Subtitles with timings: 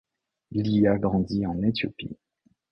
[0.51, 2.17] Liya grandit en Éthiopie.